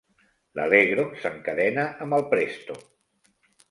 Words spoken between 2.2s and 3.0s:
el Presto.